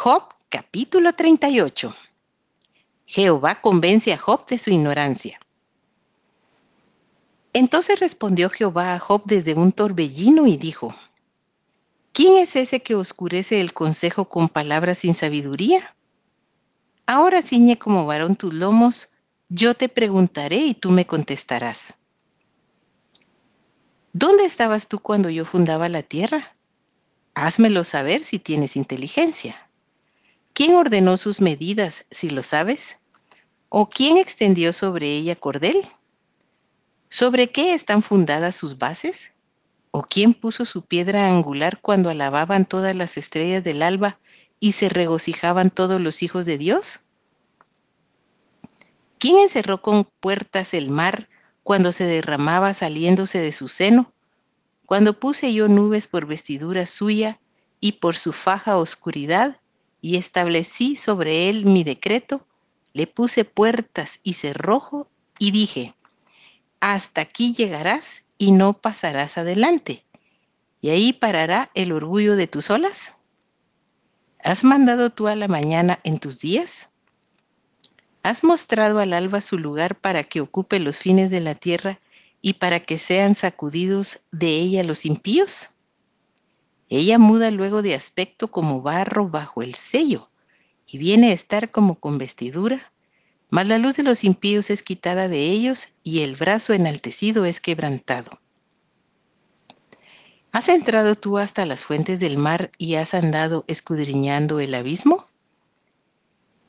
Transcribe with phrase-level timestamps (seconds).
[0.00, 1.92] Job capítulo 38.
[3.04, 5.40] Jehová convence a Job de su ignorancia.
[7.52, 10.94] Entonces respondió Jehová a Job desde un torbellino y dijo,
[12.12, 15.96] ¿quién es ese que oscurece el consejo con palabras sin sabiduría?
[17.04, 19.08] Ahora ciñe como varón tus lomos,
[19.48, 21.94] yo te preguntaré y tú me contestarás.
[24.12, 26.52] ¿Dónde estabas tú cuando yo fundaba la tierra?
[27.34, 29.67] Házmelo saber si tienes inteligencia.
[30.58, 32.98] ¿Quién ordenó sus medidas, si lo sabes?
[33.68, 35.88] ¿O quién extendió sobre ella cordel?
[37.08, 39.34] ¿Sobre qué están fundadas sus bases?
[39.92, 44.18] ¿O quién puso su piedra angular cuando alababan todas las estrellas del alba
[44.58, 47.02] y se regocijaban todos los hijos de Dios?
[49.18, 51.28] ¿Quién encerró con puertas el mar
[51.62, 54.12] cuando se derramaba saliéndose de su seno?
[54.86, 57.38] Cuando puse yo nubes por vestidura suya
[57.78, 59.60] y por su faja oscuridad,
[60.00, 62.46] y establecí sobre él mi decreto,
[62.92, 65.94] le puse puertas y cerrojo y dije,
[66.80, 70.04] hasta aquí llegarás y no pasarás adelante,
[70.80, 73.14] y ahí parará el orgullo de tus olas.
[74.42, 76.88] ¿Has mandado tú a la mañana en tus días?
[78.22, 81.98] ¿Has mostrado al alba su lugar para que ocupe los fines de la tierra
[82.40, 85.70] y para que sean sacudidos de ella los impíos?
[86.88, 90.30] Ella muda luego de aspecto como barro bajo el sello
[90.86, 92.92] y viene a estar como con vestidura,
[93.50, 97.60] mas la luz de los impíos es quitada de ellos y el brazo enaltecido es
[97.60, 98.40] quebrantado.
[100.50, 105.26] ¿Has entrado tú hasta las fuentes del mar y has andado escudriñando el abismo?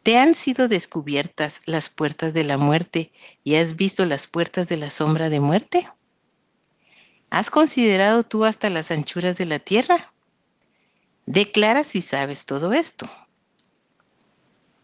[0.03, 3.11] ¿Te han sido descubiertas las puertas de la muerte
[3.43, 5.87] y has visto las puertas de la sombra de muerte?
[7.29, 10.11] ¿Has considerado tú hasta las anchuras de la tierra?
[11.25, 13.09] Declara si sabes todo esto.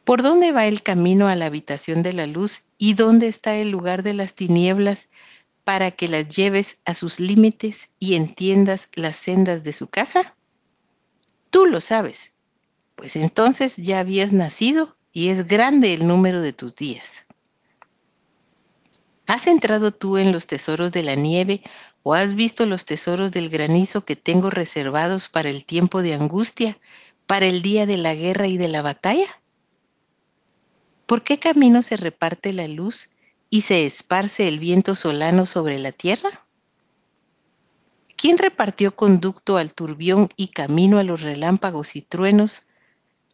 [0.04, 3.72] ¿Por dónde va el camino a la habitación de la luz y dónde está el
[3.72, 5.10] lugar de las tinieblas
[5.64, 10.36] para que las lleves a sus límites y entiendas las sendas de su casa?
[11.50, 12.34] Tú lo sabes,
[12.96, 17.26] pues entonces ya habías nacido y es grande el número de tus días.
[19.28, 21.64] ¿Has entrado tú en los tesoros de la nieve
[22.04, 26.78] o has visto los tesoros del granizo que tengo reservados para el tiempo de angustia,
[27.26, 29.26] para el día de la guerra y de la batalla?
[31.08, 33.10] ¿Por qué camino se reparte la luz
[33.50, 36.46] y se esparce el viento solano sobre la tierra?
[38.16, 42.64] ¿Quién repartió conducto al turbión y camino a los relámpagos y truenos,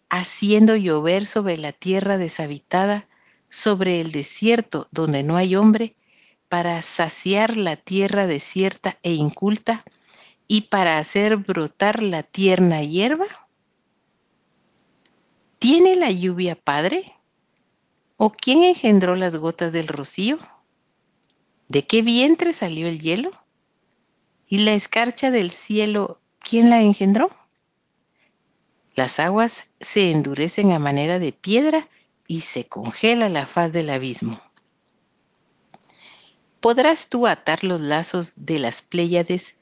[0.09, 3.07] haciendo llover sobre la tierra deshabitada
[3.51, 5.93] sobre el desierto donde no hay hombre,
[6.47, 9.83] para saciar la tierra desierta e inculta
[10.47, 13.25] y para hacer brotar la tierna hierba?
[15.59, 17.13] ¿Tiene la lluvia padre?
[18.17, 20.39] ¿O quién engendró las gotas del rocío?
[21.67, 23.31] ¿De qué vientre salió el hielo?
[24.47, 27.29] ¿Y la escarcha del cielo, quién la engendró?
[28.95, 31.87] Las aguas se endurecen a manera de piedra
[32.31, 34.41] y se congela la faz del abismo.
[36.61, 39.55] ¿Podrás tú atar los lazos de las Pléyades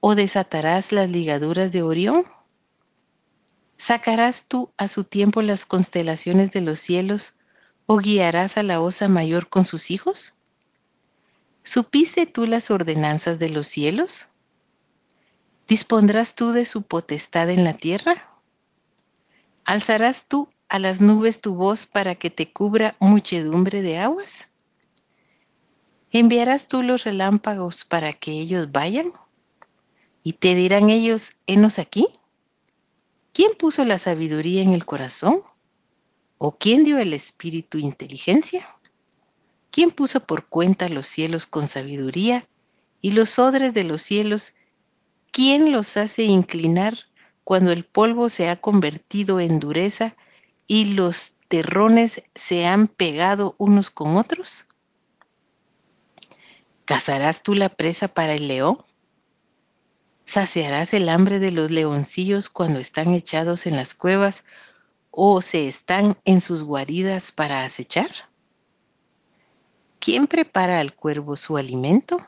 [0.00, 2.24] o desatarás las ligaduras de Orión?
[3.76, 7.34] ¿Sacarás tú a su tiempo las constelaciones de los cielos
[7.84, 10.32] o guiarás a la osa mayor con sus hijos?
[11.64, 14.28] ¿Supiste tú las ordenanzas de los cielos?
[15.68, 18.30] ¿Dispondrás tú de su potestad en la tierra?
[19.66, 24.48] ¿Alzarás tú a las nubes tu voz para que te cubra muchedumbre de aguas?
[26.10, 29.12] ¿Enviarás tú los relámpagos para que ellos vayan?
[30.22, 32.08] ¿Y te dirán ellos, henos aquí?
[33.32, 35.42] ¿Quién puso la sabiduría en el corazón?
[36.38, 38.66] ¿O quién dio el espíritu inteligencia?
[39.70, 42.46] ¿Quién puso por cuenta los cielos con sabiduría
[43.02, 44.54] y los odres de los cielos?
[45.32, 46.96] ¿Quién los hace inclinar
[47.44, 50.16] cuando el polvo se ha convertido en dureza
[50.66, 54.66] y los terrones se han pegado unos con otros?
[56.84, 58.78] ¿Cazarás tú la presa para el león?
[60.24, 64.44] ¿Saciarás el hambre de los leoncillos cuando están echados en las cuevas
[65.10, 68.10] o se están en sus guaridas para acechar?
[69.98, 72.24] ¿Quién prepara al cuervo su alimento?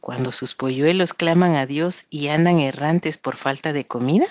[0.00, 4.26] Cuando sus polluelos claman a Dios y andan errantes por falta de comida.